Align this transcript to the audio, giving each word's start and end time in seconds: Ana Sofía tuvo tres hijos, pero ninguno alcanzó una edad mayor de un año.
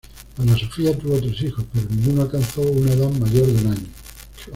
Ana 0.39 0.57
Sofía 0.57 0.97
tuvo 0.97 1.19
tres 1.21 1.39
hijos, 1.43 1.63
pero 1.71 1.85
ninguno 1.87 2.23
alcanzó 2.23 2.61
una 2.61 2.91
edad 2.91 3.11
mayor 3.11 3.45
de 3.45 3.63
un 3.67 3.71
año. 3.71 3.87